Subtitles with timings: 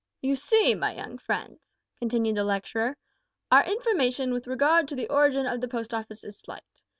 [0.19, 1.59] "You see, my young friends,"
[1.99, 2.97] continued the lecturer,
[3.51, 6.63] "our information with regard to the origin of the Post Office is slight.